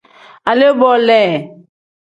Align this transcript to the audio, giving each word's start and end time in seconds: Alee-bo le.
Alee-bo 0.49 0.91
le. 1.07 1.21